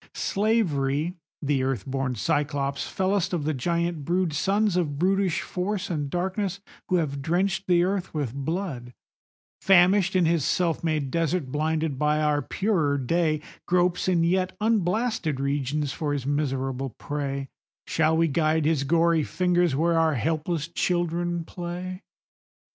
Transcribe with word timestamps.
Slavery, 0.15 1.13
the 1.43 1.61
earth 1.61 1.85
born 1.85 2.15
Cyclops, 2.15 2.87
fellest 2.87 3.33
of 3.33 3.43
the 3.43 3.53
giant 3.53 4.03
brood, 4.03 4.33
Sons 4.33 4.75
of 4.75 4.97
brutish 4.97 5.41
Force 5.43 5.91
and 5.91 6.09
Darkness, 6.09 6.59
who 6.89 6.95
have 6.95 7.21
drenched 7.21 7.67
the 7.67 7.83
earth 7.83 8.11
with 8.11 8.33
blood, 8.33 8.95
Famished 9.61 10.15
in 10.15 10.25
his 10.25 10.43
self 10.43 10.83
made 10.83 11.11
desert, 11.11 11.51
blinded 11.51 11.99
by 11.99 12.19
our 12.19 12.41
purer 12.41 12.97
day, 12.97 13.41
Gropes 13.67 14.07
in 14.07 14.23
yet 14.23 14.57
unblasted 14.59 15.39
regions 15.39 15.93
for 15.93 16.13
his 16.13 16.25
miserable 16.25 16.89
prey;— 16.97 17.49
Shall 17.85 18.17
we 18.17 18.27
guide 18.27 18.65
his 18.65 18.83
gory 18.83 19.21
fingers 19.23 19.75
where 19.75 19.99
our 19.99 20.15
helpless 20.15 20.67
children 20.67 21.43
play? 21.43 22.01